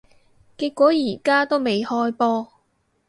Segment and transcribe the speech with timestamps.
[0.57, 2.51] 結果而家都未開波